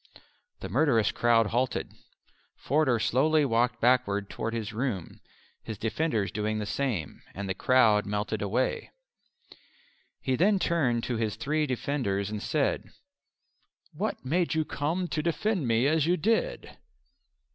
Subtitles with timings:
[0.61, 1.91] The murderous crowd halted.
[2.55, 5.19] Forder slowly walked backwards toward his room,
[5.61, 8.89] his defenders doing the same, and the crowd melted away.
[10.19, 12.89] He then turned to his three defenders and said,
[13.93, 16.77] "What made you come to defend me as you did?"